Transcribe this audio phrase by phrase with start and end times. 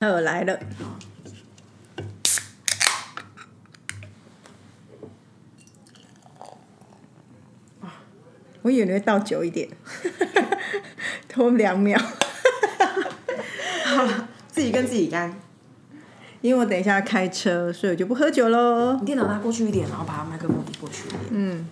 [0.00, 0.58] 呃，来了。
[8.62, 9.68] 我以为你会倒久一点，
[11.28, 11.98] 拖两秒
[13.84, 14.06] 好，
[14.48, 15.34] 自己跟自己干。
[16.40, 18.96] 因为我等一下要开车，所以我就不喝酒喽。
[19.00, 21.20] 你电脑拿过去一点，然后把麦克风递过去一点。
[21.30, 21.68] 嗯。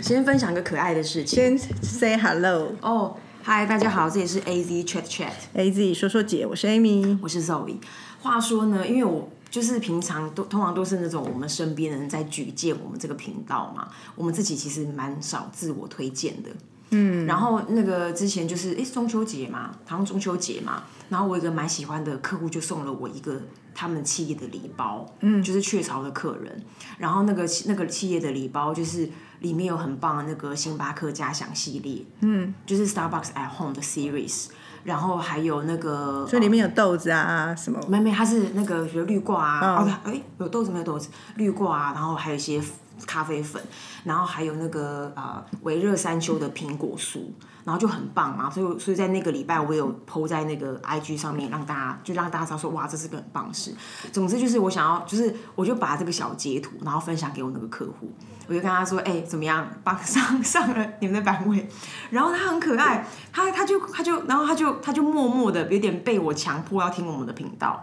[0.00, 1.72] 先分享个可爱的事情先。
[1.82, 7.18] say hello，哦，嗨，大家好，这里是 A Z Chat Chat，A Z 说说姐，我是 Amy。
[7.22, 7.76] 我是 Zoe。
[8.20, 16.50] 话说呢，因为我就是平常都通常都是那种我们身边的人在举荐我们这个频道嘛，我们自己其实蛮少自我推荐的。
[16.90, 23.42] 嗯，然后那个之前就是哎中秋节嘛，好像中秋节嘛，然后我有一个蛮喜欢的客户就送了我一个
[23.74, 26.64] 他们企业的礼包，嗯，就是雀巢的客人，
[26.96, 29.10] 然后那个那个企业的礼包就是
[29.40, 34.46] 里面有很棒的那个星巴克加享系列，嗯，就是 Starbucks at Home 的 series，
[34.84, 42.62] 然后还有那个所以里面有豆子啊什么，没没，它是那个比如绿挂啊，哦对，哎有豆子没有豆子，绿挂啊，然后还有一些
[43.06, 43.62] 咖啡粉，
[44.04, 47.20] 然后还有那个呃维热山丘的苹果酥，
[47.64, 53.74] 然后就很棒嘛，所以所以在那个礼拜我有 PO 在那个 IG 上面，让大家就让大家知道说哇这是个很棒的事。
[54.12, 58.12] 总之就是我想要，就是我就把这个小截图，然后分享给我那个客户，
[58.46, 61.68] 我就跟他说，哎、怎么样，帮 上上了你们的版位，
[62.10, 67.82] 然后他很可爱，他他就他就然后他就他就默默的有点被我强迫要听我们的频道。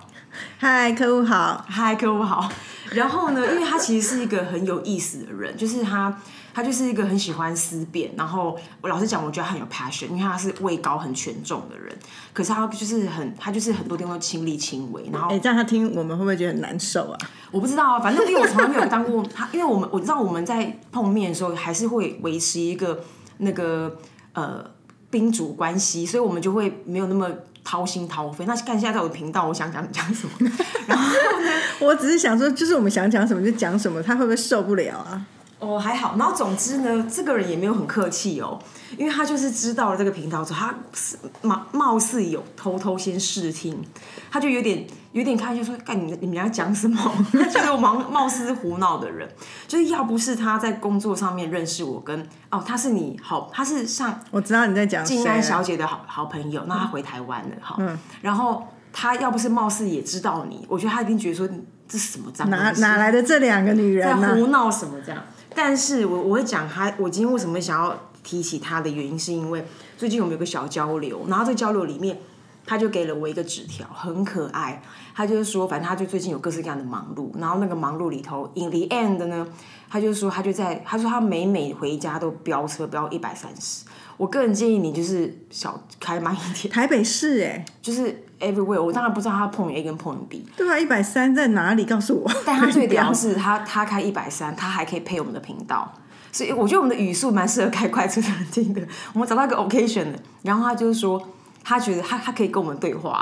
[0.60, 2.50] 嗨，客户好，嗨，客户好。
[2.96, 6.22] 然后呢，因为他其实是一个很有意思的人，就是他，
[6.54, 8.12] 他就是一个很喜欢思辨。
[8.18, 11.96] 然后我老实讲，我觉得他很有 passion，因为他是位高很权重的人。
[12.34, 15.10] 可是他就是很，他就是很多地方都亲力亲为。
[15.12, 17.18] 然后哎、这样他听我们会不会觉得很难受啊？
[17.52, 23.04] 我不知道啊，反正因为我从来没有当过他，因为我们我知道我们在碰面的时候还是会维持一个
[23.38, 23.98] 那个
[24.34, 24.64] 呃
[25.10, 27.30] 宾主关系，所以我们就会没有那么
[27.68, 28.46] 掏心掏肺。
[28.46, 30.50] 那看现在在我的频道，我想讲讲什么，
[30.88, 31.52] 然后呢？
[31.82, 35.26] 我只是想说，就是我们想讲什么就讲什么，他会不会受不了啊？
[35.60, 36.16] 哦，还好。
[36.18, 38.58] 然后总之呢，这个人也没有很客气哦，
[38.98, 43.84] 因为他就是知道了这个频道之后，他是貌貌似有偷偷先试听，
[44.32, 46.98] 他就有点有点开心说：“干你你们要讲什么？”
[47.33, 49.28] 他觉得我貌貌似胡闹的人，
[49.67, 57.78] 就是要不是他在工作上面认识我跟哦，他是你好，他是上我知道你在讲谁静安小姐的好好朋友，那他回台湾了哈，
[58.22, 65.23] 然后他要不是貌似也知道你，我觉得他一定觉得说你这是什么脏哪哪来的这两个女人呢、在胡闹什么这样。
[65.55, 69.66] 但是我我会讲他，我今天为什么想要提起他的原因，是因为
[69.98, 72.20] 最近我们有个小交流，然后这个交流里面，
[72.67, 74.80] 他就给了我一个纸条，很可爱。
[75.16, 79.48] 他就是说，反正他就最近有各式各样的忙碌，然后那个忙碌里头，in the end 呢，
[79.89, 83.83] 他就说他就在，他说他每每回家都飙车飙一百三十。
[84.17, 88.82] 我个人建议你就是小开慢一点，台北市哎、就是 everywhere。
[88.82, 91.86] 我当然不知道他 point A 跟 point B，对啊，一百三在哪里？
[91.86, 92.32] 告诉我。
[92.45, 95.92] 但他最屌的 是他他开一百三，他还可以配我们的频道，
[96.32, 98.82] 所以我觉得我们的语速蛮适合开快车的人听的。
[99.14, 101.20] 我们找到一个 occasion 的，然后他就是说。
[101.67, 103.22] 他觉得他他可以跟我们对话，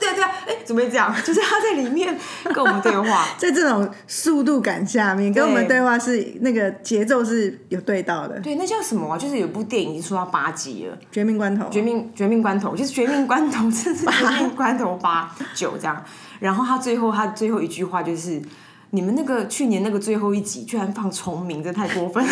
[0.00, 1.14] 对 啊对啊，哎，怎么会这样？
[1.24, 2.18] 就是他在里面
[2.52, 8.40] 跟我们对话， 在这种速度感下面，跟我们对话是那个节奏是有对到的。
[8.40, 9.16] 对，那叫什么啊？
[9.16, 16.04] 就是有部电影已经出到八集了，绝命关头，绝命绝命关头，就是绝命关头，真是绝命关头八九这样。
[16.40, 18.42] 然后他最后他最后一句话就是：
[18.90, 22.30] 你们那个去年那个最后一集居然放重名，这太过分了。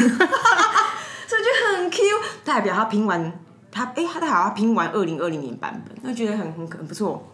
[1.29, 2.03] 所以就很 Q，
[2.45, 3.33] 代表他拼完
[3.71, 7.27] 他哎，他好像拼完二零二零年版本，那觉得很很很不错。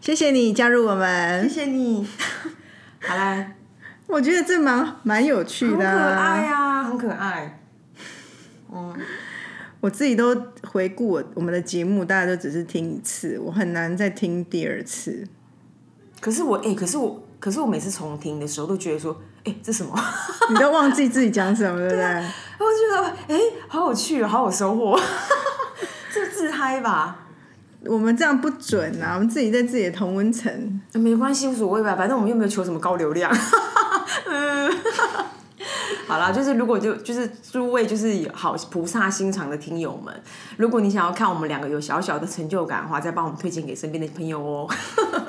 [0.00, 1.64] 谢谢你加入我们谢。
[1.64, 2.06] 谢你。
[3.00, 3.46] 好啦，
[4.06, 7.60] 我觉得这蛮蛮有趣很可的、爱啊，很可爱。
[8.72, 8.94] 嗯
[9.80, 10.34] 我自己都
[10.66, 15.28] 回顾我我们的节目，大家都只是听一次，我很难再听第二次。
[16.20, 19.94] 可是我哎、可是我可是我每次重听的时候都觉得说，哎、这什么？
[20.48, 22.04] 你都忘记自己讲什么，对不对？
[22.58, 24.98] 我觉得哎、好有趣哦，好有收获，
[26.14, 27.16] 这自嗨吧？
[27.86, 30.80] 我们这样不准啊，我们自己在自己的同温层。
[30.92, 33.30] 没关系，无所谓吧，反正我们又没有求什么高流量。
[34.26, 34.70] 嗯，
[36.06, 40.14] 好啦，就是如果就就是诸位就是有好菩萨心肠的听友们，
[40.56, 44.68] 如果你想要看我们两个有小小的成就感的话，再帮我们推荐给身边的朋友哦。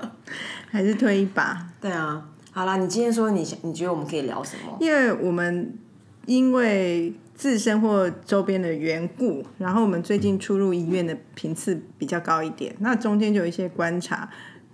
[0.72, 2.22] 还是推一把，对啊，
[2.52, 4.78] 好啦，你今天说你想你觉得我们可以聊什么？
[4.80, 5.74] 因为我们
[6.26, 14.30] 因为自身或周边的缘故，然后我们最近出入医院的频次比较高一点，那中间就有一些观察。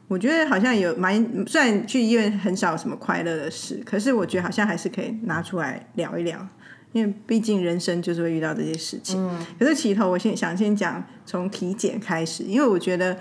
[0.07, 6.45] 我觉得好像有蛮，虽然去医院很少有什么快乐的事，可是我觉得好像还是可以拿出来聊一聊，
[6.91, 9.25] 因为毕竟人生就是会遇到这些事情。
[9.57, 13.17] 可是起头我先想先讲从体检开始，因为我觉得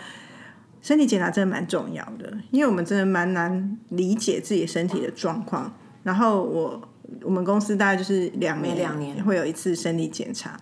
[0.82, 5.72] 身体检查真的蛮重要的，因为我们真的蛮难理解自己身体的状况。
[6.02, 6.89] 然后我
[7.22, 10.56] 我们公司大概就是两年两年会有一次生理检查。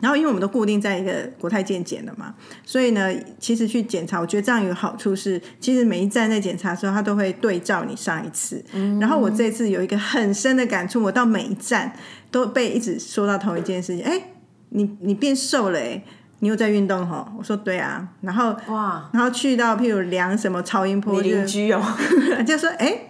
[0.00, 2.32] 然后，因为我们都固定在一个国泰健检的嘛，
[2.64, 8.64] 所以呢，其实去检查，我觉得这样有好处是，其实每一站在检查的时候，他都会对照你上一次。
[9.00, 11.92] 然后我这次有一个很深的感触，我到每一站
[12.30, 14.22] 都被一直说到同一件事情，哎，
[14.68, 16.00] 你你变瘦了，哎，
[16.38, 17.26] 你又在运动吼？
[17.36, 18.08] 我说对啊。
[18.20, 21.82] 然后哇，然后去到譬如量什么超音波，邻居哦，
[22.46, 23.07] 就说哎，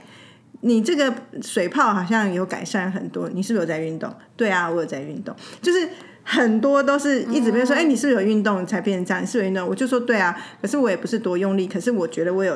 [0.60, 4.12] 你这个水泡好像有改善很多，你是不是有在运动？
[4.36, 5.88] 对啊，我有在运动，就是。
[6.30, 9.22] 很多都是一直被说，哎，你是不是有运动才变成这样？
[9.22, 10.36] 你是有运动，我就说对啊。
[10.60, 12.54] 可是我也不是多用力，可是我觉得我有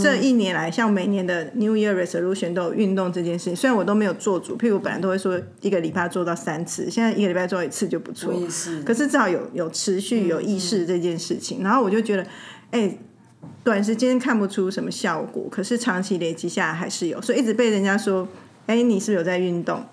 [0.00, 3.56] 这一年来，像每年的 New Year Resolution 都有运动这件事情。
[3.56, 8.32] 虽然我都没有做主，譬如我本来都会说一个礼拜做到三次，现在一个礼拜做一次就不错。
[8.86, 11.64] 可是至少有有持续有意识这件事情。
[11.64, 12.24] 然后我就觉得，
[12.70, 12.96] 哎，
[13.62, 18.26] 短时间看不出什么效果，可是长期累积下来还是有，所以一直被人家说，
[18.66, 19.84] 哎，你是不是有在运动？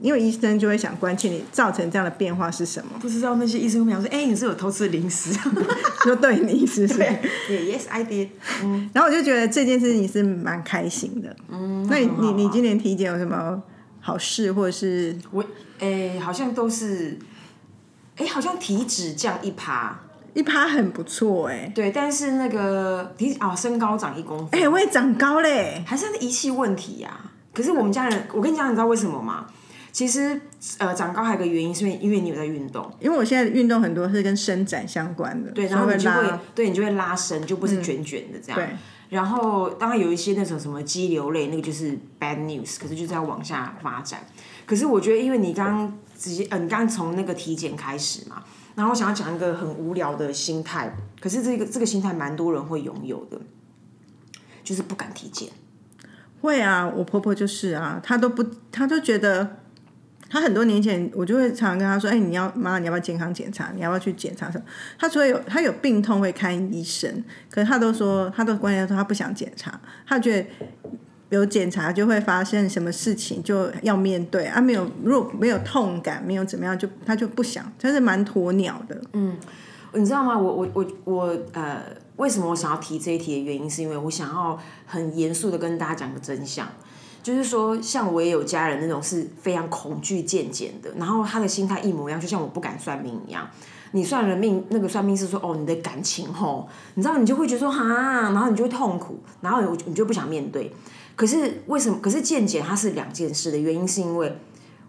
[0.00, 2.98] 因为医生就会想关切你造成这样的变化是什么？
[3.00, 5.32] 不知道那些医生会想说：“哎，你是有偷吃零食？”
[6.02, 7.00] 说对你是不是
[7.48, 8.28] ？Yes, I did。
[8.64, 11.34] 嗯，然后我就觉得这件事情是蛮开心的。
[11.48, 13.62] 嗯，那你你你今年体检有什么
[14.00, 15.42] 好事，或者是我
[15.78, 17.16] 哎，好像都是
[18.16, 20.00] 哎，好像体脂降一趴，
[20.34, 21.72] 一趴很不错哎。
[21.74, 27.18] 对，但是那个体啊，身高长一公分，哎，我也长高嘞，还是仪器问题呀？
[27.52, 29.46] 可是我们家人，我跟你讲，你知道为什么吗？
[29.92, 30.40] 其实，
[30.78, 32.90] 呃，长高还有个原因，是因为因为你有在运动。
[32.98, 38.58] 因为我现在运动很多是跟伸展相关的，对，然后你就会，对你就会拉伸，就不是卷卷的这样。
[38.58, 38.68] 对。
[39.10, 44.26] 然后，当然有一些那种什么肌瘤类，那个就是 bad news，可是就是要往下发展。
[44.66, 48.42] 可是我觉得，因为你刚刚直接，呃，你刚从那个体检开始嘛，
[48.74, 53.40] 然后我想要讲一个很无聊的心态，可是这个这个心态蛮多人会拥有的，
[54.62, 55.48] 就是不敢体检。
[56.40, 59.58] 会啊，我婆婆就是啊，她都不，她都觉得。
[60.26, 63.70] 她很多年前，我就会常常跟她说：“哎，你要妈，你要不要健康检查？
[63.72, 64.64] 你要不要去检查什么？”
[64.98, 70.48] 她除了有她有病痛会看医生，可是她都说，她都关键说她不想检查，她觉得
[71.34, 74.60] 有检查就会发生什么事情，就要面对啊。
[74.60, 79.00] 没有，如果没有痛感，没有怎么样，就他就不想，他是蛮鸵鸟的。
[79.12, 79.36] 嗯，
[79.92, 80.38] 你知道吗？
[80.38, 81.82] 我我我我呃，
[82.16, 86.66] 为什么我想要提这一题的原因，是因为我想要很严肃的跟大家讲个真相。
[87.22, 93.48] 就是说，像我也有家人那种是非常恐惧渐渐的，然后他的心态一模一样，就像我不敢算命一样。
[93.92, 97.84] 你算了命，那个算命是说，哦，你的感情吼，你知道，你就会觉得说，哈，
[98.32, 100.70] 然后你就会痛苦，然后你你就不想面对。
[101.16, 101.98] 可是为什么？
[102.00, 104.36] 可是见解它是两件事的原因，是因为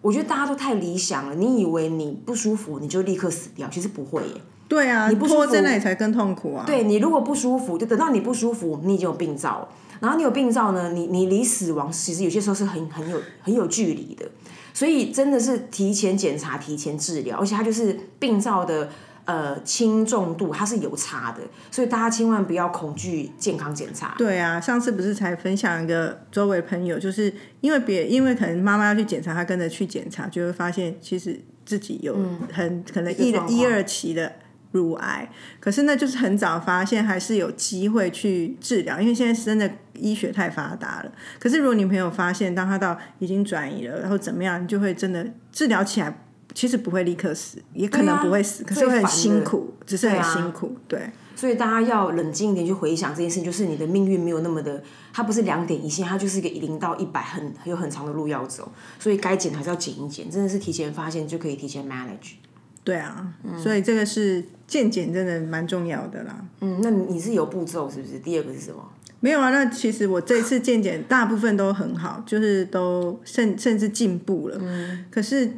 [0.02, 1.36] 我觉得大家都太理想了。
[1.36, 4.42] 你以为你不舒服，你就立刻死掉，其实不会耶。
[4.68, 6.64] 对啊，你不舒服在那里才更痛苦啊。
[6.66, 9.70] 对你如果不舒服，就等到你不舒服，你已经有病灶。
[10.00, 14.26] 然后你有病灶呢，你你离死亡其实有些时候是很很有很有距离的，
[14.74, 18.90] 所以真的是提前检查、提前治疗，而且它就是病灶的
[19.26, 24.16] 呃轻重度，它是有差的，所以大家千万不要恐惧健康检查。
[24.18, 32.18] 对啊，上次不是才分享一个周围朋友，就是因为别因为可能妈妈要去检查，他跟着去检查，就会发现其实自己有
[32.52, 34.32] 很可能一一二期的。
[34.72, 35.32] 乳癌，
[35.62, 41.10] 可是那就是很早发现，还是有机会去治疗，因为现在真的医学太发达了。
[41.40, 50.76] 可是如果你朋友发现，当他到已经转移了，然后怎么样，就会真的治疗起来，其实不会立刻死，也可能不会死，可是会很辛苦，只是很辛苦。
[50.88, 58.72] 对，所以大家要冷静一点去回想这件事，就是你的命运没有那么的，它不是两点一线，它就是一个零到一百，很有很长的路要走。
[59.00, 62.36] 所以该减还是要减一减，真的是提前发现就可以提前 manage。
[62.84, 66.46] 对啊，所以这个是健检真的蛮重要的啦。
[66.62, 68.20] 嗯，那你是有步骤是不是？
[68.20, 68.88] 第二个是什么？
[69.20, 74.58] 没有啊，那其实我这次健检大部分都很好，就是都甚甚至进步了。
[74.62, 75.04] 嗯。
[75.10, 75.52] 可是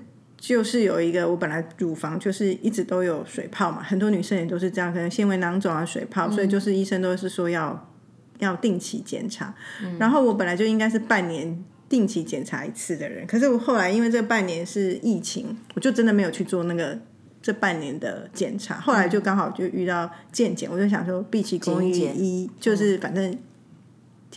[0.48, 7.92] 就是有一个，我本来乳房就是一直都有水泡嘛，很多女生也都是这样，可能纤维囊肿啊、水泡，所以就是医生都是说要
[8.40, 9.54] 要定期检查。
[10.00, 16.98] 然后我本来就应该是半年定期检查一次的人，可是我后来因为这半年是疫情，我就真的没有去做那个。
[17.40, 23.38] 这半年的检查，后来就刚好就遇到健检，我就想说，毕其功于一，就是反正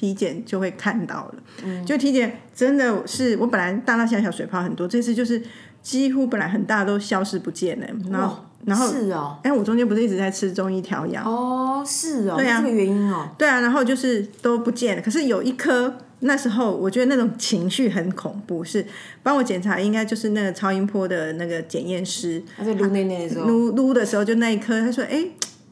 [0.00, 1.84] 体检就会看到了。
[1.84, 5.42] 就体检真的是，我本来大大小小水泡很多，这次就是
[5.82, 7.86] 几乎本来很大都消失不见了。
[8.10, 15.94] 然后，然后是哦，哎，我中间不是一直在吃中医调养哦，是哦，对啊，这个原因哦，对啊，然后就是都不见了，可是有一颗。
[16.22, 18.84] 那时候我觉得那种情绪很恐怖，是
[19.22, 22.42] 帮我检查，应该就是那个超音波的那个检验师。
[22.58, 25.24] 他在撸内内的时候，撸撸的时候就那一颗，他说：“哎，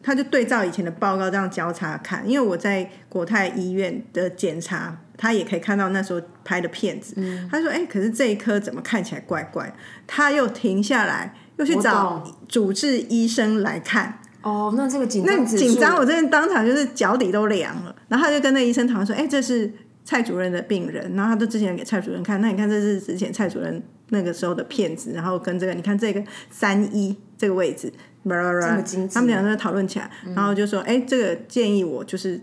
[0.02, 7.14] 他就对照以前的报告这样交叉看，因为我在国泰医院的检查，他也可以看到那时候拍的片子。
[7.50, 9.74] 他说：“哎、可是这一颗怎么看起来怪怪？”
[10.06, 14.20] 他又停下来，又去找主治医生来看。
[14.42, 17.94] 哦，那这个紧那紧张，我真的当场就是脚底都凉了。
[18.08, 19.70] 然后他就跟那医生讨论说：“哎、这是
[20.04, 27.92] 蔡主任的病人。”然后他就之前给蔡主任看，那你看这是之前蔡主任那个时候的片子，然后跟这个你看这个三一这个位置，
[28.24, 32.40] 这么精致他们两个在讨论起来，然后就说：“哎、这个建议我就是。”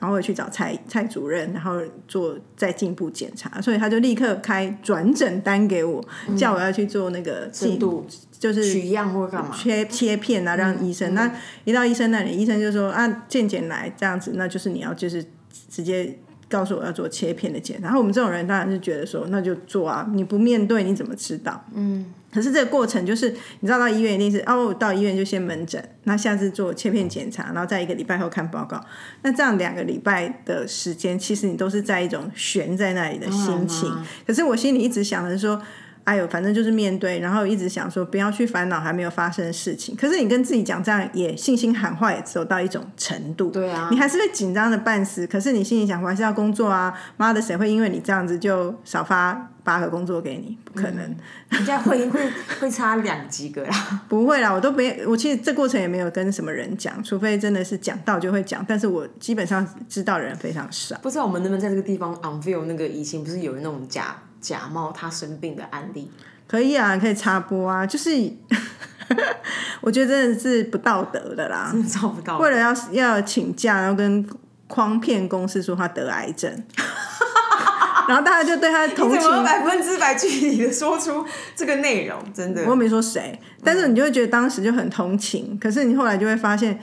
[0.00, 6.02] 然后回去找蔡蔡主任，然后做再进一步检查，所以他就立刻开转诊单给我，
[6.34, 9.54] 叫我要去做那个进度就是取样或干嘛？
[9.54, 11.12] 切切片啊，让医生。
[11.12, 11.30] 那
[11.64, 15.22] 一到医生那里，医生就说啊，健检来这样子，那就是你要就是
[15.68, 16.18] 直接
[16.50, 17.84] 告诉我要做切片的检查。
[17.84, 21.64] 然后我们这种人当然是觉得说，那就做啊，你不面对你怎么知道？
[21.74, 22.04] 嗯。
[22.32, 23.28] 可是这个过程就是，
[23.58, 28.80] 你知道到医院一定是哦，到医院就先门诊，那下次做切片检查，然后再一个礼拜后看报告。
[29.22, 33.92] 那这样两个礼拜的时间，其实你都是在一种悬在那里的心情。
[34.24, 35.60] 可是我心里一直想的是说，
[36.04, 39.94] 哎呦，反正就是面对，然后一直想说不要去烦恼还没有发生的事情。
[39.94, 43.50] 可是你跟自己讲这样，也信心喊话，也只有到一种程度。
[43.50, 45.26] 对啊你还是会紧张的半死。
[45.26, 46.92] 可是你心里想，我还是要工作啊！
[47.16, 50.58] 妈的，谁会因为你这样子就少发八个工作给你？
[50.64, 51.16] 不可能，
[51.50, 52.20] 人家会 会
[52.60, 54.02] 会差两几个啦。
[54.08, 60.96] 不会啦，我都没，我其实这过程也没有跟什么人讲，除非真的是讲到就会讲，但是我基本上知道的人非常少。
[61.02, 66.10] 不知道我们能不能在这个地方 unveil 那个以前不是有那种假假冒他生病的案例？
[66.48, 68.10] 可以啊，可以插播啊，就是
[69.80, 71.68] 我觉得真的是不道德的啦。
[71.72, 72.38] 真的找不到。
[72.38, 74.26] 为了要要请假，然后跟
[74.68, 76.50] 诓骗公司说他得癌症，
[78.08, 82.18] 然后大家就对他同情百分之百具体的说出这个内容？
[82.32, 86.80] 真的我又没说谁，但是你就会觉得当时就很同情，可是你后来就会发现，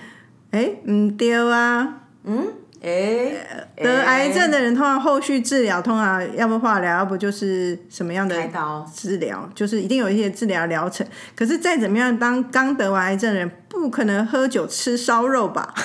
[0.52, 2.02] 哎，嗯丢啊，
[2.82, 3.34] 哎，
[3.76, 8.36] 得癌症的人通常后续治疗，通常要不化疗，要不就是什么样的
[8.94, 11.06] 治疗，就是一定有一些治疗疗程。
[11.36, 15.74] 可是再怎么样，当刚得完癌症的人，不可能喝酒吃烧肉吧？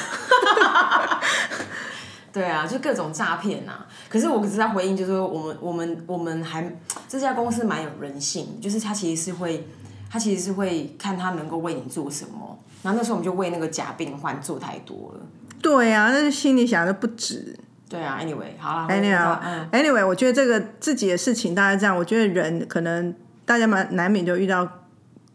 [2.33, 3.85] 对啊，就各种诈骗呐。
[4.09, 6.71] 可是我只是在回应，就是说我们我们我们还
[7.09, 9.67] 这家公司蛮有人性，就是他其实是会，
[10.11, 12.59] 他其实是会看他能够为你做什么。
[12.83, 15.21] 然后那时候我们就为那个假病患做太多了。
[15.63, 17.57] 对啊，那是心里想的不止。
[17.89, 21.95] 对啊，anyway，好了，回应到嗯，Anyway，我觉得这个自己的事情大概这样。
[21.95, 23.15] 我觉得人可能
[23.45, 24.87] 大家蛮难免就遇到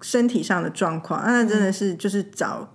[0.02, 2.74] 身体上的状况，那真的是就是找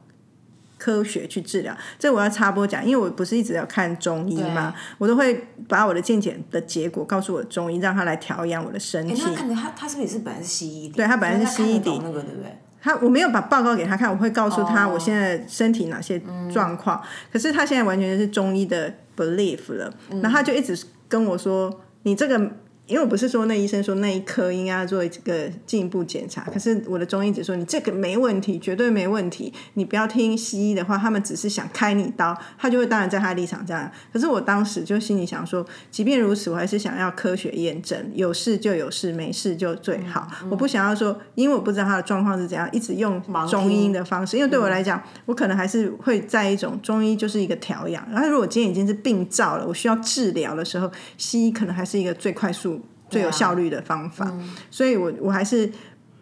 [0.78, 1.76] 科学去治疗。
[1.99, 9.23] 这我要插播讲，因为我不是一直要看中医嘛，我都会把我的健检的结果告诉我的中医，让他来调养我的身哎，体。
[9.26, 10.94] 那看着他他是不是也是本来是西医底？
[10.94, 12.59] 对他本来是西医底所以他看得懂那个对不对？
[12.82, 16.20] 他我没有把报告给他看，我会告诉他哦我现在身体哪些
[16.52, 17.00] 状况。
[17.32, 22.50] 可是他现在完全是中医的 belief 了，然后他就一直跟我说：“你这个。”
[22.88, 33.90] 因为我不是说那医生说那一科应该要做一个进一步检查，可是我的中医只说你这个没问题，绝对没问题，你不要听西医的话，他们只是想开你刀，他就会当然在他立场这样。
[34.12, 40.28] 可是我当时就心里想说，即便如此，我还是想要科学验证，有事就有事，没事就最好。
[40.50, 48.06] 我不想要说，因为我不知道他的状况是怎样，一直用中医的方式，因为对我来讲，我可能还是会在一种中医就是一个调养。
[48.10, 52.81] 然后如果今天已经是病灶了，我需要治疗的时候，西医可能还是一个最快速。
[53.12, 54.33] 最有效率的方法，
[54.71, 55.71] 所以我我还是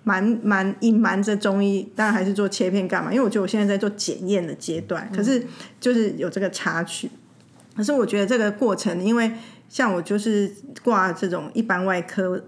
[0.03, 3.13] 蛮蛮隐瞒着中医，当然还是做切片干嘛？
[3.13, 5.47] 因为我觉得我现在在做检验的阶段，可是
[5.79, 7.11] 就是有这个插曲。
[7.77, 9.33] 可是我觉得这个过程，因为
[9.69, 12.43] 像我就是挂这种一般外科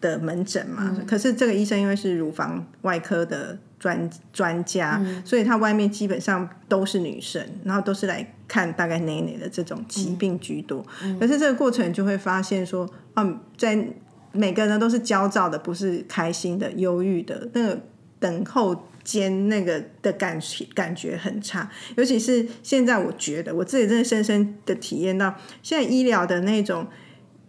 [0.00, 10.86] 的门诊嘛，可是这个医生因为是乳房外科的专专家，所以他外面基本上都是女生，然后都是来看大概哪哪的这种疾病居多。
[11.20, 13.88] 可是这个过程就会发现说，嗯，在
[14.32, 17.80] 每个人都是焦躁的，不是开心的、忧郁的，那个
[18.20, 21.68] 等候间那个的感觉感觉很差。
[21.96, 26.86] 尤其是现在，我觉得我自己真的深深的体验到，现在医疗的那种。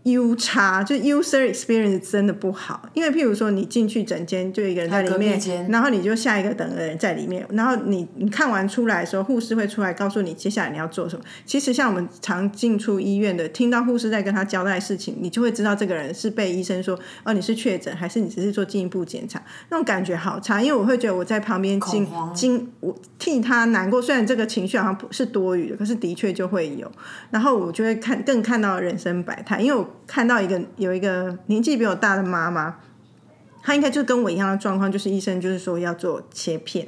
[0.04, 11.26] U 差就 user experience 真的不好，因为譬如说你进去整间就一个人在里面，然后你就下一个等的人在里面，然后你你看完出来的时候，护士会出来告诉你接下来你要做什么。
[11.46, 20.62] 其实像我们常进出医院的，听到护士在跟他交代事情，你就会知道这个人是被医生说哦你是确诊，还是你只是做进一步检查，那种感觉好差。
[20.62, 26.90] 因为我会觉得我在旁边经经我替他难过，虽然这个情绪好像不是多余的，可是的确就会有。
[27.30, 32.78] 然后我就会看更看到人生百态，因为我看到一个有一个年纪比我大的妈妈，
[33.62, 36.88] 她应该就跟我一样的状况，就是医生就是说要做切片，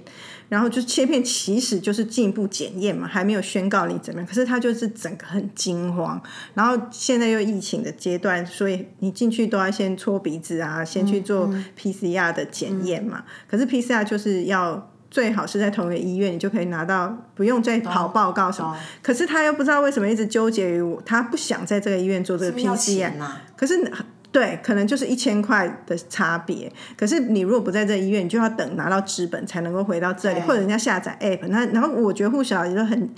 [0.49, 6.21] 然后就切片其实就是进一步检验嘛，还没有宣告你怎么样，可是她就是整个很惊慌，
[6.53, 14.90] 然后现在又疫情的阶段，所以你进去都要先搓鼻子啊，先去做 PCR 的检验嘛，可是 PCR 就是要。
[15.11, 18.75] 最好是在同一个医院，你就可以拿到不用再跑报告什么。
[19.03, 23.11] 可是他又不知道为什么一直纠结于我，他不想在这个医院做这个 PCR。
[23.57, 23.91] 可是
[24.31, 26.71] 对，可能就是一千块的差别。
[26.95, 31.45] 可是你如果不在这医院，你就要等拿到纸本才能够回到这里，或者人家下载 app。
[31.49, 33.09] 那然后我觉得护士也都很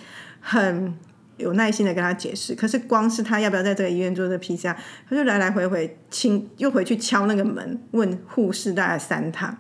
[0.42, 0.98] 很
[1.38, 2.56] 有耐心的跟他解释。
[2.56, 4.76] 可是光是他要不要在这个医院做这个 PCR，
[5.08, 9.56] 他就来来回回亲又回去敲那个门，问护士大概三趟。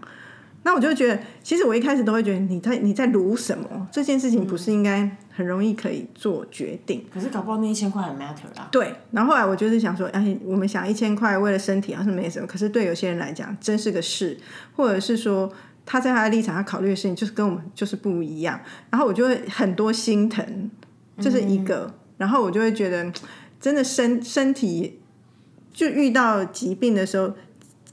[0.65, 3.88] 那我就觉得，其实我一开始都会觉得你在你在撸什么？
[3.91, 7.05] 这件事情不是应该很容易可以做决定？
[7.13, 8.70] 可是搞不好那一千块很 matter 啊。
[8.72, 14.38] 对，然后后来我就是想说，哎，我们想一千块为了身体好像没什么，可是对有些人来讲真是个事，
[14.75, 15.51] 或者是说
[15.86, 18.58] 他在他的立场他考虑的事情就是跟我们就是不一样，
[18.89, 20.72] 然后我就会很多心疼，
[21.20, 23.12] 这是一个，然后我就会觉得
[23.60, 25.01] 真的身身体
[25.74, 27.34] 就遇到疾病的时候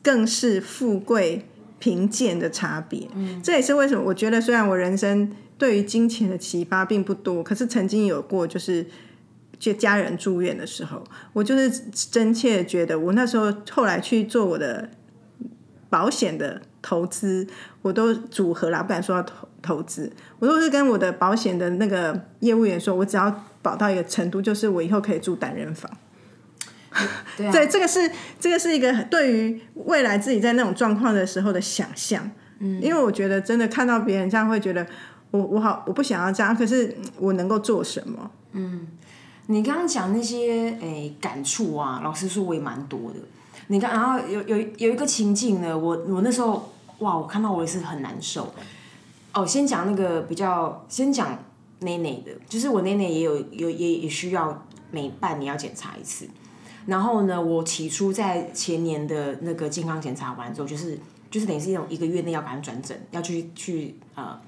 [0.02, 1.46] 更是富贵。
[1.80, 3.08] 贫贱的差别，
[3.42, 8.86] 这也是为什么我觉得，虽然我人生对于金钱的启发并不多，可是曾经有过，就是
[9.58, 14.90] 就家人住院的时候，我就是真切觉得，我那时候后来去做我的
[15.88, 17.48] 保险的投资，
[17.82, 25.90] 我都组合啦，不敢说要投投资，我都是跟我的保险的那个业务员说，我只要保到一个程度，就是我以后可以住单人房。
[27.36, 32.30] 对，这个是这个是一个对于未来自己在那种状况的时候的想象。
[32.58, 34.86] 嗯，因为我觉得真的看到别人这样，会觉得
[35.30, 38.30] 我我好我不想要这样，可是我能够做什么？
[38.52, 38.86] 嗯，
[39.46, 43.20] 你刚刚讲那些诶感触啊，老实说我也蛮多的。
[43.68, 48.52] 你看，然后有有有一个情境呢，我我那时候哇，我看到我也是很难受。
[49.32, 51.38] 哦，先讲那个比较，先讲
[51.78, 56.28] 内内的，就是我内内也有有也也需要每半年要检查一次。
[56.86, 60.98] 然后呢，我起初在前年的那个健康检查完之后，就是
[61.30, 64.38] 就是等于是一种一个月内要赶快转诊，要去去呃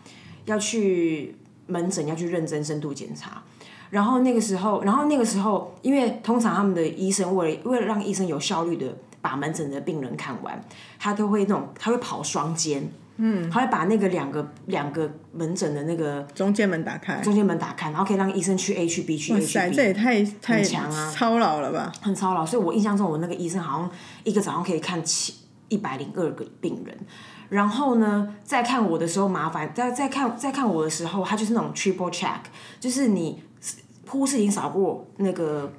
[0.46, 3.42] 要去门诊要去认真深度检查。
[3.90, 10.58] 然后那个时候，然后那个时候，因为通常他们的医生为了为了让医生有效率的把门诊的病人看完，
[10.98, 12.90] 他都会那种他会跑双肩。
[13.16, 21.92] 嗯，他会把那个两个两个门诊的那个中间门打开，中间门打开，然后可以让医生去 A 去 B 去 A 去 B，这也太太强啊，操劳了吧？
[22.00, 23.90] 很操劳，所以我印象中我那个医生好像
[24.24, 25.34] 一个早上可以看七
[25.68, 26.96] 一百零二个病人，
[27.50, 32.40] 然后呢，再看我的时候麻烦，再再看再看我的时候，他就是那种 triple check，
[32.80, 33.42] 就是你
[34.08, 35.70] 护士已经扫过那个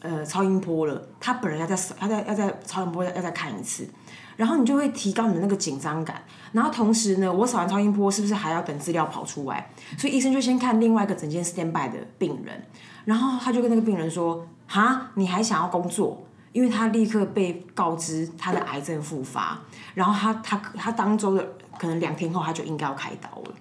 [0.00, 3.88] 呃超音波了，他本人要再扫他在要在超音波要要再看一次。
[4.36, 6.20] 然后你就会提高你的那个紧张感，
[6.54, 9.68] 然后同时呢，我扫完超音波是不是还要等资料跑出来？
[9.98, 12.64] 所以医生就先看另外一个整间 standby 的病人，
[13.04, 19.58] 然后他就跟那个病人说：“哈，你还想要工作？”因为他立刻被告知他的癌症复发，
[19.94, 21.44] 然后他他他当周的
[21.76, 23.54] 可能两天后他就应该要开刀了。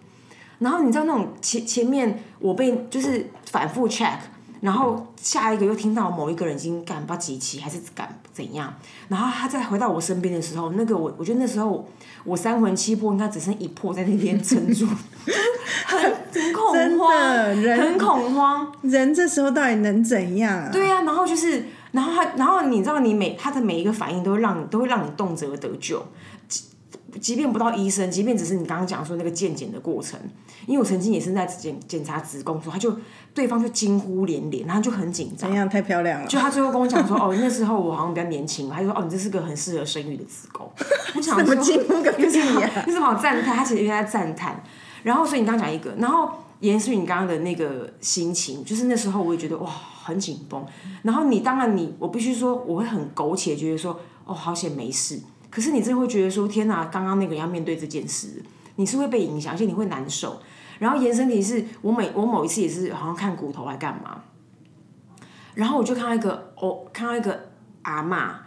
[0.60, 4.20] 然后你知道那种前前面我被就是反复 check。
[4.64, 8.74] 然后下一个又听到某一个人已经赶不及期，还是赶怎样？
[9.10, 11.86] 然后他再回到我身边的时候，那个我我觉得那时候
[12.24, 14.88] 我三魂七魄应该只剩一魄在那边撑住，
[15.86, 17.12] 很很恐慌，
[17.78, 18.72] 很恐慌。
[18.84, 20.72] 人这时候到底能怎样？
[20.72, 26.02] 对呀，然后就是，然后他，然后你知道，你每他的每一个反应都会让你都会让你动辄得救。
[27.20, 30.20] 即便不到医生，即便只是你刚刚讲说那个健检的过程，
[30.66, 32.96] 因为我曾经也是在检检查子宫，时候，他就
[33.34, 35.50] 对方就惊呼连连，然后就很紧张。
[35.50, 35.68] 怎样？
[35.70, 36.28] 太漂亮了。
[36.28, 40.70] 就他最后跟我讲说，哦，那时候我好像比较年轻，他就说，哦，你这是个很适合生育的子宫。
[41.16, 42.24] 我想说，惊呼个屁
[42.60, 42.70] 呀！
[42.88, 43.58] 你怎么赞叹？
[43.58, 44.64] 他其实应该在赞叹。
[45.04, 46.30] 然后，所以你刚刚讲一个，然后
[46.62, 49.70] 延续你刚刚的那个心情，就是那时候我也觉得哇，
[50.04, 50.66] 很紧绷。
[51.02, 55.20] 然后你当然你，我必须说，我会很苟且，觉得说，哦，好险没事。
[55.54, 58.42] 可是你真的会觉得说天哪，刚刚那个要面对这件事，
[58.78, 60.42] 你是会被影响，而且你会难受。
[60.80, 64.24] 然后延伸题是我每我某一次也是好像看骨头来干嘛，
[65.54, 67.52] 然后我就看到一个哦，看到一个
[67.84, 68.40] 阿妈，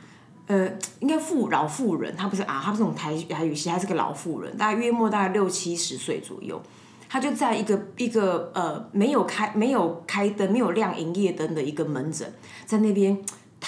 [0.49, 6.61] 呃，应该妇老妇人，她不是啊，她不是那种台台语系，她是个老妇人，大概约莫大概六七十岁左右，
[7.09, 12.35] 她就在一个一个呃没有开没有开灯没有亮营业灯的一个门诊，
[12.67, 13.17] 在那边。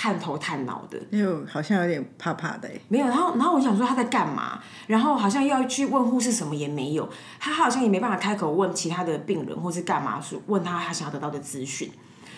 [0.01, 7.09] 探头探脑的，又好像有点怕怕的没有，然后然后我想说他在干嘛，然后好像要去问护士什么也没有，
[7.41, 11.91] 他好像也没办法开口问其他的病人或是干嘛，说问他他想要得到的资讯。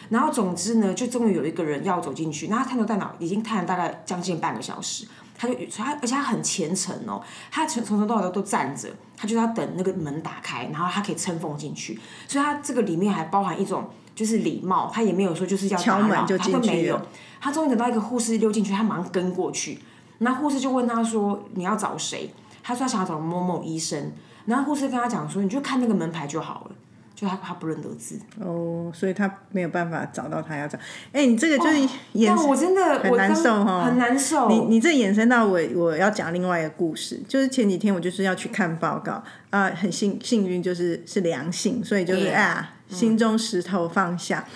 [0.08, 16.62] 然后总之呢，就终于有一个人要走进去，然后探头探脑已经探了大概将近半个小时，他就他而且他很虔诚哦，他从从头到尾都都站着，他就是要等那个门打开，然后他可以撑风进去，所以他这个里面还包含一种就是礼貌，他也没有说就是要敲门就他都没有。
[16.62, 17.06] 进去了，
[17.40, 19.78] 他终于等到一个护士溜进去，他马上跟过去，
[20.18, 22.30] 那护士就问他说你要找谁？
[22.62, 24.12] 他说他想要找某某医生，
[24.44, 26.70] 然后护士跟他讲说你就看那个门牌就好了，
[27.14, 28.18] 就他他不认得字。
[28.38, 30.78] 哦，所以他没有办法找到他要找。
[31.12, 31.78] 哎、你这个就是
[32.12, 34.48] 眼但我真的很难受哈很难受。
[34.48, 44.46] 你你这延伸到我我要讲另外一个故事，就是前几天我就是要去看报告啊、很幸幸运就是是良性，所以就是、啊心中石头放下，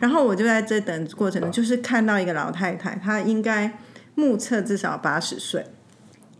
[0.00, 3.78] 然后我就在这等过程中，就是看到一个老太太，她应该
[4.14, 5.64] 目测至少八十岁。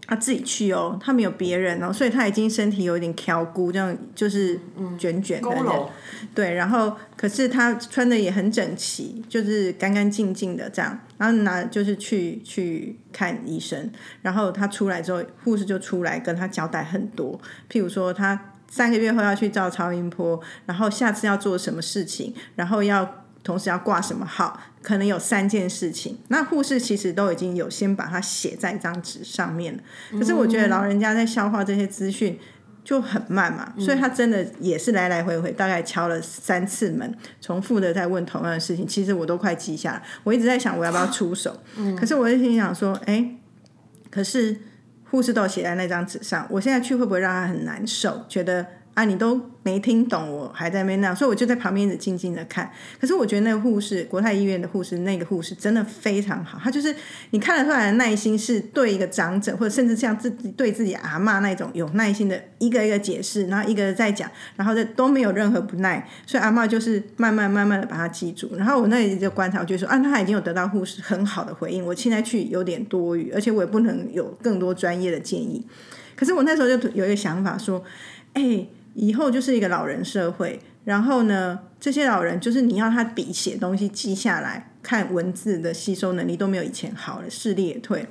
[0.06, 4.60] 她自己去哦，她没有别人哦，所以她已经身体有一点挑骨，这样就是
[4.98, 5.88] 卷卷的
[6.34, 13.90] 对，然后可是她穿的也很整齐，就是干干净净的这样，然后拿就是去去看医生，
[14.20, 17.40] 然后她出来之后，护士就出来跟她交代很多，
[17.70, 18.38] 譬如说他
[18.74, 26.18] 三个月后要去照超音波，然后下次要做什么事情，然后要同时要挂什么号，可能有三件事情。
[26.26, 29.82] 那护士其实都已经有先把它写在一张纸上面了，
[30.18, 32.38] 可是我觉得老人家在消化这些资讯。
[32.82, 38.86] 就很慢嘛，所以他真的也是来来回回，大概敲了三次门，重复的在问同样的事情。
[38.86, 41.58] 其实我都快记下来，我一直在想我要不要出手，
[41.98, 43.36] 可是我就心想说，哎、
[44.10, 44.54] 可是
[45.10, 48.24] 护士都写在那张纸上，我现在去会不会让他很难受？
[48.28, 52.70] 觉得啊，你都没听懂，我还在那边那，所以我就在旁边一直静静的看。
[53.00, 56.94] 可是我觉得那个护士，国泰医院的护士，那个护士真的非常好，他就是
[57.30, 68.54] 你看得出来的耐心，是对一个长者，或者甚至像自己对自己阿嬷那种有耐心的，一个一个解释，然后一个在讲，然后这都没有任何不耐，所以阿嬷就是慢慢慢慢的把它记住。
[68.56, 75.66] 然后我那里就观察，我就说啊，他已经有得到护士很好的回应，我现在去有点多余，而且我也不能有更多专业的建议。
[76.14, 77.82] 可是我那时候就有一个想法说，
[78.34, 88.06] 哎、以后就是一个老人社会，然后呢，这些老人就是你要他笔写东西记下来，看文字的吸收能力都没有以前好了，视力也退。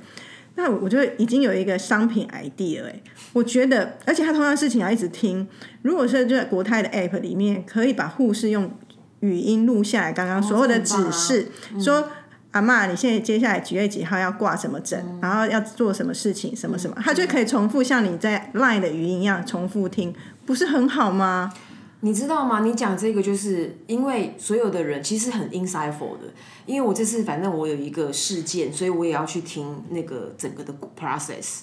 [0.56, 3.00] 那我觉得已经有一个商品 idea 哎、
[3.32, 5.48] 我觉得，而且他同样的事情要一直听。
[5.82, 8.70] 如果是就在国泰的 app 里面，可以把护士用
[9.18, 11.48] 语音录下来，刚刚所有的指示，
[11.80, 12.08] 说
[12.54, 20.14] 阿妈，你现在接下来几月几号要挂什么诊，然后要做什么事情，什么什么，他就可以重复像你在 line 的语音一样重复听，
[20.46, 21.52] 不是很好吗？
[22.00, 22.60] 你知道吗？
[22.60, 26.32] 你讲这个就是因为所有的人其实很 insightful 的，
[26.64, 31.62] 因为我这次反正我有一个事件，所以我也要去听那个整个的 process。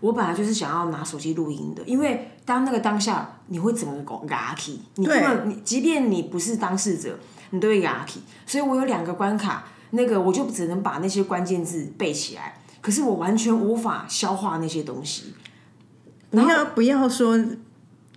[0.00, 7.18] 我本来就是想要拿手机录音的，因为当那个当下你会整个搞牙起，你根本你即便你不是当事者，
[7.48, 8.20] 你都会牙起。
[8.44, 15.34] 所以我有两个关卡，那个我就只能把那些关键字背起来，可是我完全无法消化那些东西。
[16.30, 17.38] 不要不要说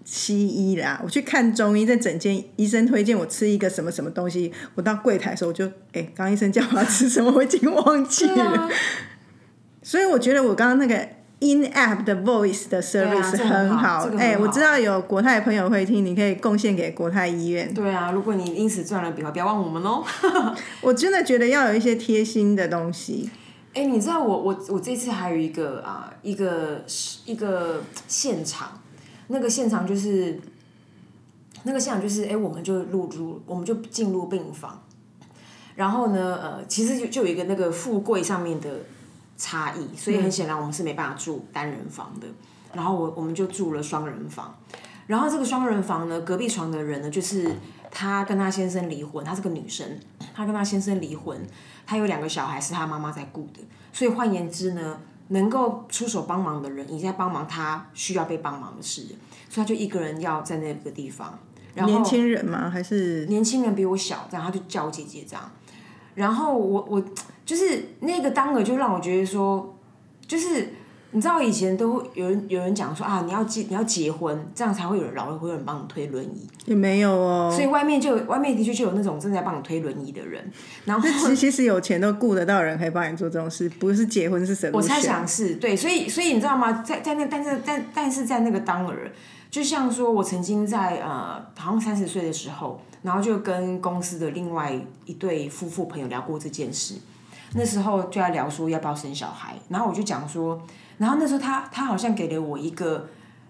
[0.03, 8.43] 西医啦，我去看中医，在诊间医生推荐我吃一个什么什么东西，我到柜台的时候我就哎，刚、医生叫我要吃什么，我已经忘记了。
[8.43, 8.69] 啊
[9.81, 11.07] 所以我觉得我刚刚那个
[11.41, 14.09] in app 的 voice 的 service 这很好好。
[14.17, 17.73] 哎、我知道有国泰的朋友会听，你可以贡献给国泰医院。
[17.73, 20.03] 对啊，如果你因此赚了笔，不要忘我们哦。
[20.81, 23.29] 我真的觉得要有一些贴心的东西。
[23.73, 26.83] 哎、你知道我我我这次还有一个啊、一个
[27.25, 28.81] 一个现场，
[29.27, 30.39] 那个现场就是
[31.63, 34.81] 那个现场就是哎、我们就入住我们就进入病房，
[35.75, 38.69] 然后呢呃，其实就就有一个那个富贵上面的
[39.39, 42.27] 差异，所以很显然我们是没办法住单人房的，
[42.73, 44.53] 然后我我们就住了双人房，
[45.07, 47.55] 然后这个双人房呢，隔壁床的人呢就是
[47.89, 49.97] 她跟她先生离婚，她是个女生，
[50.33, 51.41] 她跟她先生离婚。
[51.87, 53.61] 她有两个小孩是她妈妈在顾的，
[53.93, 54.99] 所以换言之呢，
[55.29, 59.03] 能够出手帮忙的人已经在帮忙他需要被帮忙的事，
[59.49, 61.39] 所以他就一个人要在那个地方。
[61.73, 62.69] 然后年轻人吗？
[62.69, 65.49] 还是年轻人比我小，这样他就叫我姐姐这样。
[66.15, 67.01] 然后我我
[67.49, 69.75] 就是那个当儿就让我觉得说，
[70.27, 70.69] 就是
[71.09, 77.51] 你知道以前都有人有人讲说啊，你要结你要结婚，这样才会有人老了会有人帮你推轮椅，也没有哦。
[77.51, 80.47] 所以外面就外面的确就有那种正在帮你推轮椅的人，
[80.85, 84.77] 然后其实其实有钱都雇得到人可以帮你做这种事，不是结婚是什么？
[84.77, 86.83] 我猜想是对，所以所以你知道吗？
[86.83, 89.11] 在在那但是但但是在那个当儿，
[89.49, 96.93] 就像说我曾经在呃好像三十岁的时候，然后就跟公司的另外一对夫妇朋友聊过这件事。
[97.53, 100.61] 那时候就在聊说要不要生小孩，然后我就讲说，
[100.97, 103.07] 然后那时候他他好像给了我一个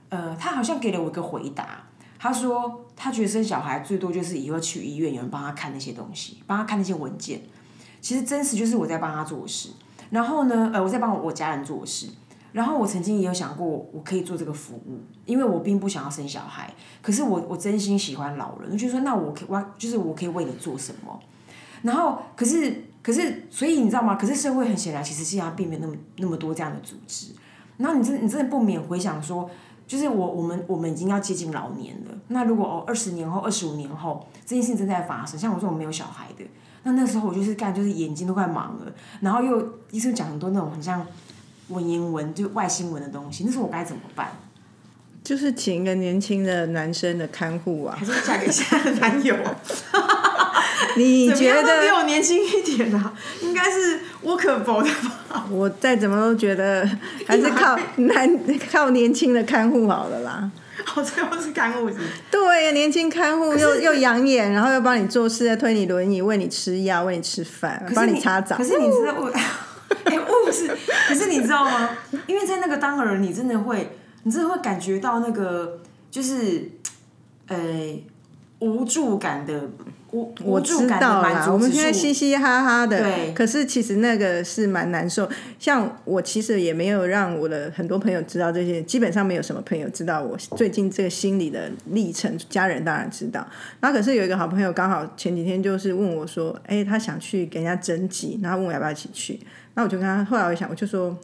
[0.10, 1.84] 呃，他好像给了我一个回答。
[2.18, 7.42] 他说他觉得生小孩最多就是以后去医院有人帮他看那些东西，帮他看那些文件。
[8.02, 9.70] 其实真实就是我在帮他做事。
[10.10, 12.08] 然后呢，呃，我在帮我家人做事。
[12.52, 21.20] 然后我曾经也有想过，我可以做这个服务，因为我并不想要生小孩，可是我我真心喜欢老人，我就说那我可我就是我可以为你做什么？
[21.82, 24.16] 然后可是可是所以你知道吗？
[24.16, 27.28] 可是社会很显然其实现在并没有那么那么多这样的组织。
[27.78, 29.50] 然后你真你真的不免回想说，
[29.88, 32.12] 就是我我们我们已经要接近老年了。
[32.28, 36.44] 那如果哦二十年后、二十五年后这件事情正在发生，像我这种没有小孩的，
[36.84, 41.06] 那那时候我就是干就是眼睛都快盲了，然后又医生讲很多那种很像。
[41.70, 44.32] 文言文就外星文的东西，那时候我该怎么办？
[45.24, 49.36] 就是请一个年轻的男生的看护啊，还是嫁给现在的男友？
[50.98, 53.14] 你觉得比我年轻一点啊？
[53.42, 54.90] 应该是 workable 的
[55.28, 55.46] 吧？
[55.50, 56.90] 我再怎么都觉得
[57.28, 58.40] 还是靠 男
[58.72, 60.52] 靠年轻的看护好了啦。
[60.96, 61.90] 哦，最后是看护
[62.32, 68.56] 对，年轻看护又又养眼，然后又帮你做事，推你轮椅，喂你吃药，喂你吃饭，帮你擦澡。
[68.58, 69.32] 可是你知道我。
[70.50, 70.68] 不是，
[71.08, 71.90] 可是你知道吗？
[72.26, 76.72] 因为在那个当儿，你真的会，你真的会感觉到那个，就是，
[77.48, 77.56] 呃，
[78.60, 79.70] 无助感的
[80.12, 83.32] 无我知道啦，我们现在嘻嘻哈哈的，对。
[83.34, 85.30] 可是其实那个是蛮难受。
[85.60, 92.36] 像我其实也没有让我的很多朋友知道这些，基本上没有什么朋友知道我最近这个心理的历程。
[92.50, 93.48] 家人当然知道。
[93.80, 99.40] 然后可是有一个好朋友，刚好前几天就是问我说：“哎，他想去给人家征集，然后问我要不要一起去。”
[99.76, 101.16] 那我就跟他，后来我想，我就说，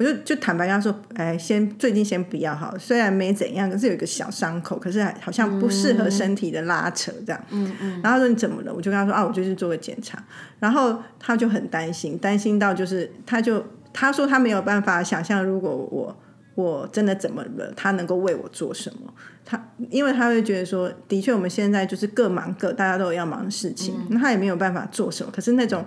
[0.00, 7.44] 我就就坦白跟他说，哎，先最近先不要好，虽然没怎样，可是有一个小伤口，可是好像不适合身体的拉扯这样。
[7.50, 8.00] 嗯嗯。
[8.02, 8.72] 然后说你怎么了？
[8.72, 10.18] 我就跟他说啊，我就去做个检查。
[10.58, 16.18] 然后他就很担心，担心到就是他就他说他没有办法想象，如果我
[16.54, 19.12] 我真的怎么了，他能够为我做什么？
[19.44, 25.30] 他因为他会觉得说，的确我们现在就是各忙各，大家都有要忙的事情，那他也没有办法做什么。
[25.30, 25.84] 可是那种。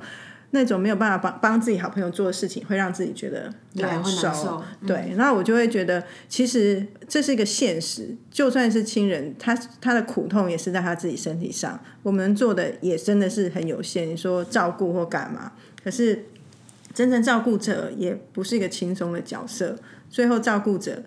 [0.55, 4.63] 那种没有办法帮帮自己好朋友做的事情，会让自己觉得难受。
[4.85, 8.15] 对，那我就会觉得，其实这是一个现实。
[8.31, 11.79] 就算是亲人，他他的苦痛也是在他自己身体上。
[12.03, 14.07] 我们做的也真的是很有限。
[14.07, 15.53] 你说照顾或干嘛？
[15.83, 16.25] 可是
[16.93, 19.75] 真正照顾者也不是一个轻松的角色。
[20.09, 21.03] 最后照顾者。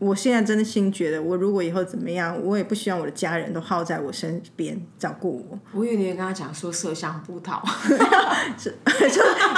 [0.00, 5.58] 我现在真的心觉得，我如果以后怎么样，我也不希望我的家人都耗在我身边照顾我。
[5.72, 7.60] 我以为你跟他讲说麝香葡萄，
[8.58, 8.70] 就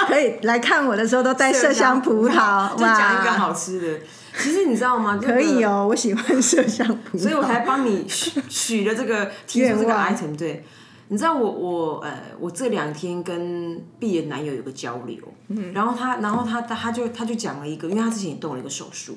[0.07, 4.01] 可以来看我的时候都带麝香葡萄， 就讲一个好吃的。
[4.39, 5.19] 其实你知道吗？
[5.21, 10.37] 可以哦，我喜欢麝香葡萄，所以我才帮你许许了这个提出这个 item。
[10.37, 10.63] 对，
[11.09, 15.17] 你知道我我呃，我这两天跟毕业男友有个交流，
[15.49, 19.17] 嗯，然后他然后他他就他就讲了一个，因为他之前也动了一个手术。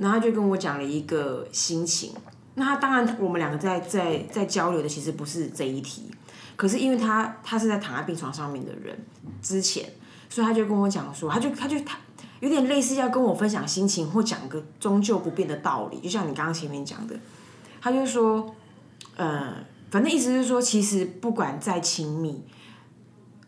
[0.00, 2.14] 然后他就跟我讲了一个心情，
[2.54, 6.10] 那他当然我们两个在在在交流的其实不是这一题，
[6.56, 8.98] 可是因为他他是在躺在病床上面的人
[9.42, 9.92] 之前，
[10.30, 11.98] 所以他就跟我讲说，他就他就他
[12.40, 17.14] 有点类似要跟我分享心情或讲个终究不变的道理，就像你刚刚前面讲的，
[17.82, 18.54] 他就说，
[19.16, 19.54] 呃，
[19.90, 22.42] 反正意思是说，其实不管再亲密，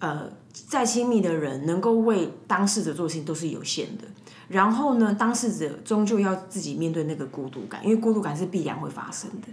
[0.01, 4.05] 呃，再亲密的人能够为当事者做事情都是有限的。
[4.53, 9.49] 然后呢，当事者终究要自己面对那个孤独感，因为孤独感是必然会发生的。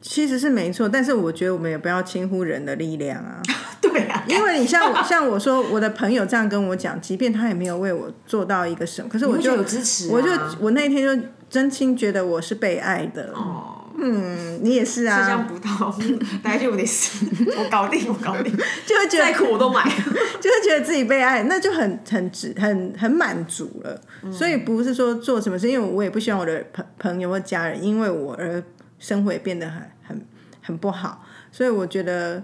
[0.00, 3.42] 其实是没错，但是我觉得我们也不要轻忽人的力量啊。
[3.82, 13.32] 对啊，因为你像 像我说，我的朋友这样跟我讲，即便他也没有为我做到一个什么，可是我就有支持，我就我那天就真心觉得我是被爱的。
[13.34, 13.79] 哦。
[14.02, 15.22] 嗯，你也是啊。
[15.22, 17.26] 麝香葡萄，大概就有点事，
[17.58, 18.50] 我搞定，我搞定，
[18.86, 19.84] 就会觉得再苦我都买，
[20.40, 24.00] 就会觉得自己被爱，那就很很值很很满足了。
[24.32, 28.62] 所以不是说做什么事，因为我也不希望我的朋朋友或家人因为我而
[28.98, 30.26] 生活也变得很很
[30.62, 31.24] 很不好。
[31.52, 32.42] 所以我觉得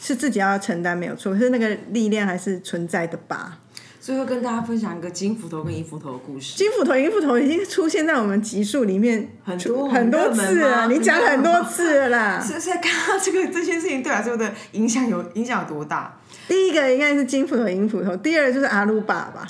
[0.00, 3.58] 是自己要承担没有错，可是那个力量还是存在的吧。
[4.04, 6.58] 最后跟大家分享一个金斧头跟银斧头的故事。
[6.58, 12.38] 金斧头、银斧头已经出现在我们集数里面很多很多次了，你讲很多次了啦。
[12.38, 16.14] 是 是，看到这个这件事情对我来说的影响有影响有多大？
[16.46, 19.46] 第一个应该是金斧头、银斧头，第二个就是阿鲁巴吧。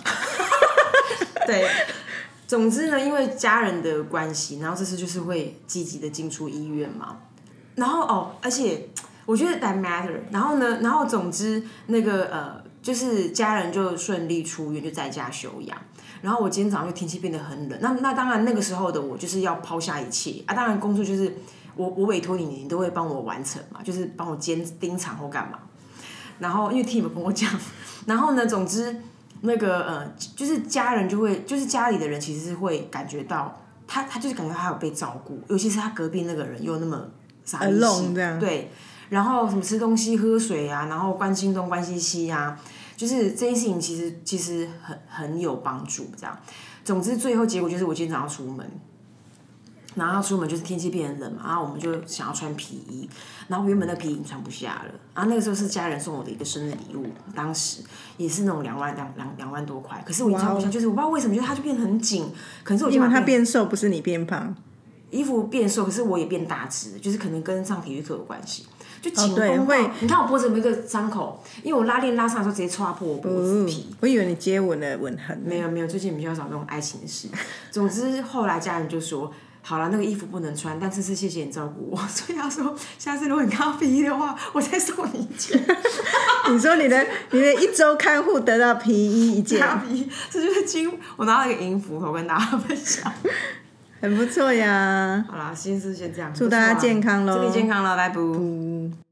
[1.48, 1.68] 对，
[2.46, 7.16] 总之呢，因为家人的关系，然后这次就是会积极的进出医院嘛。
[7.74, 8.88] 然后哦，而且
[9.26, 10.20] 我觉得 that matter。
[10.30, 12.63] 然后呢，然后总之那个呃。
[12.84, 15.76] 就是家人就顺利出院，就在家休养。
[16.20, 20.52] 然后我今天早上就天气变得很冷，那那当然那个时候的我就是要抛下一切啊。
[20.52, 21.34] 当然工作就是
[21.76, 25.58] 我我委托你，你都会帮我完成嘛，就是帮我监盯场或干嘛。
[26.38, 27.50] 然后因为 team 跟我讲，
[28.04, 28.94] 然后呢，总之
[29.40, 37.02] 那个呃，就是家人就会，就是家里的人其实是会感觉到他他就是感觉他有被照顾，尤其是他隔壁那个人又那么
[37.46, 37.78] 傻一些，
[38.38, 38.70] 对。
[39.10, 42.58] 然后什么吃东西喝水啊，然后关心东关心西啊，
[42.96, 46.06] 就是这件事情其实其实很很有帮助。
[46.16, 46.38] 这样，
[46.84, 48.68] 总之最后结果就是我今天早上出门。
[49.96, 53.08] 然后出门就是天气变冷嘛，然后我们就想要穿皮衣，
[53.46, 57.80] 然后原本的皮衣已经穿不下了，然后那个时候是家人送我的一个生日礼物，当时
[58.16, 62.28] 也是那种两万两两两万多块，可是我穿不下，就是我不知道为什么，觉得它就变得很紧，
[62.64, 64.52] 可能是我因为它变瘦，不是你变胖，
[65.12, 68.66] 衣服变瘦，可是我也变大只，就是可能跟上体育课有关系，
[69.04, 71.42] 就紧绷会，你看我脖子有没有一个伤口？
[71.62, 77.28] 因为我拉链拉上的时候直接戳破我脖子皮，我以为你接吻的吻痕，没有没有，最近比较少这种爱情的事，
[77.70, 79.32] 总之后来家人就说。
[79.66, 85.58] 好了，那个衣服不能穿，但这次谢谢你照顾我， 所以他说下次如果你看到皮衣的话，我再送你一件。
[86.52, 93.10] 你说你的你的一周看护得到皮衣一件，皮衣，这就是金，我拿到一个银斧头跟大家分享，
[94.04, 95.24] 很不错呀。
[95.26, 99.03] 好啦，心思先这样，祝大家健康喽，祝你健康喽，拜拜。